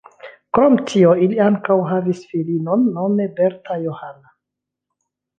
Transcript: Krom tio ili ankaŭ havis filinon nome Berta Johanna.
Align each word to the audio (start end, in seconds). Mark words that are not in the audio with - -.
Krom 0.57 0.77
tio 0.91 1.09
ili 1.25 1.35
ankaŭ 1.47 1.75
havis 1.89 2.23
filinon 2.31 2.87
nome 2.95 3.27
Berta 3.41 3.77
Johanna. 3.83 4.33